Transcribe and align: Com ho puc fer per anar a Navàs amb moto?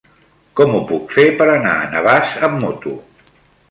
Com 0.59 0.73
ho 0.77 0.79
puc 0.93 1.13
fer 1.17 1.27
per 1.43 1.49
anar 1.59 1.77
a 1.77 1.87
Navàs 1.95 2.37
amb 2.51 2.63
moto? 2.67 3.01